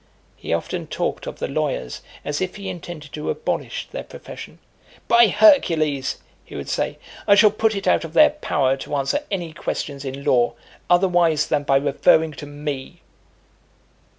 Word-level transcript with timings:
He 0.35 0.51
often 0.51 0.87
talked 0.87 1.27
of 1.27 1.37
the 1.37 1.47
lawyers 1.47 2.01
as 2.25 2.41
if 2.41 2.55
he 2.55 2.69
intended 2.69 3.11
to 3.13 3.29
abolish 3.29 3.87
their 3.91 4.01
profession. 4.03 4.57
"By 5.07 5.27
Hercules!" 5.27 6.17
he 6.43 6.55
would 6.55 6.69
say, 6.69 6.97
"I 7.27 7.35
shall 7.35 7.51
put 7.51 7.75
it 7.75 7.85
out 7.87 8.03
of 8.03 8.13
their 8.13 8.31
power 8.31 8.75
to 8.77 8.95
answer 8.95 9.19
any 9.29 9.53
questions 9.53 10.03
in 10.03 10.23
law, 10.23 10.53
otherwise 10.89 11.45
than 11.49 11.61
by 11.61 11.77
referring 11.77 12.31
to 12.31 12.47
me!" 12.47 13.01